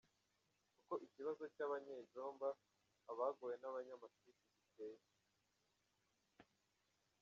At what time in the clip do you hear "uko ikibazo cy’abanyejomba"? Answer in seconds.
0.81-2.49